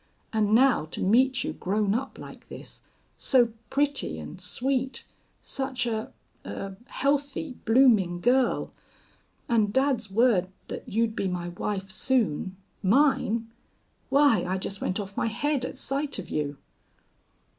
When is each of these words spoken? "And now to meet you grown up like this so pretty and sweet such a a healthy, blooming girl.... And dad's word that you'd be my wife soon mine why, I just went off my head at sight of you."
"And 0.33 0.55
now 0.55 0.85
to 0.85 1.03
meet 1.03 1.43
you 1.43 1.53
grown 1.53 1.93
up 1.93 2.17
like 2.17 2.49
this 2.49 2.81
so 3.17 3.49
pretty 3.69 4.17
and 4.17 4.41
sweet 4.41 5.03
such 5.43 5.85
a 5.85 6.11
a 6.43 6.73
healthy, 6.87 7.53
blooming 7.65 8.19
girl.... 8.19 8.73
And 9.47 9.71
dad's 9.71 10.09
word 10.09 10.47
that 10.69 10.89
you'd 10.89 11.15
be 11.15 11.27
my 11.27 11.49
wife 11.49 11.91
soon 11.91 12.57
mine 12.81 13.51
why, 14.09 14.43
I 14.43 14.57
just 14.57 14.81
went 14.81 14.99
off 14.99 15.15
my 15.15 15.27
head 15.27 15.63
at 15.63 15.77
sight 15.77 16.17
of 16.17 16.31
you." 16.31 16.57